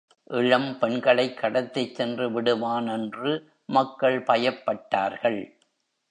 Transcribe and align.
இளம் 0.29 0.79
பெண்களைக் 0.79 1.37
கடத்திச் 1.41 1.95
சென்று 1.95 2.31
விடுவான் 2.31 2.87
என்று 2.87 3.51
மக்கள் 3.65 4.23
பயப்பட்டார்கள். 4.23 5.41